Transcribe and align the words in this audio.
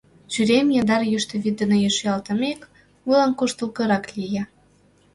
Чуриемым 0.31 0.69
яндар 0.79 1.01
йӱштӧ 1.11 1.35
вӱд 1.43 1.55
дене 1.59 1.77
шӱялтымек, 1.95 2.59
вуйлан 3.05 3.31
куштылгырак 3.39 4.05
лие. 4.15 4.43